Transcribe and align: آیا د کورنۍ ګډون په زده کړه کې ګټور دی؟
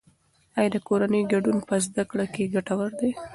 آیا 0.57 0.69
د 0.73 0.77
کورنۍ 0.87 1.21
ګډون 1.31 1.57
په 1.67 1.75
زده 1.85 2.03
کړه 2.09 2.25
کې 2.33 2.51
ګټور 2.55 2.91
دی؟ 2.99 3.11